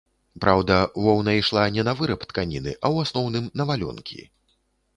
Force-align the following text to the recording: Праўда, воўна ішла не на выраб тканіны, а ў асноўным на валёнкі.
Праўда, 0.45 0.77
воўна 1.07 1.35
ішла 1.41 1.67
не 1.75 1.83
на 1.91 1.93
выраб 2.01 2.25
тканіны, 2.33 2.75
а 2.75 2.77
ў 2.77 2.95
асноўным 3.09 3.45
на 3.61 3.71
валёнкі. 3.73 4.21